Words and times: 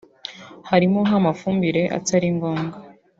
harimo 0.69 0.99
nk’amafumbire 1.07 1.81
atari 1.97 2.27
ngombwa 2.35 2.77